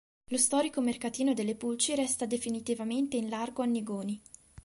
[0.29, 4.19] Lo storico mercatino delle Pulci resta definitivamente in largo Annigoni.